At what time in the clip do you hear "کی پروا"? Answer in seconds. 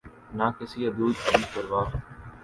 1.25-1.81